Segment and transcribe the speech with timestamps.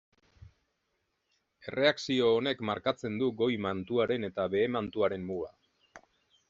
[1.71, 5.57] Erreakzio honek markatzen du goi-mantuaren eta behe-mantuaren muga.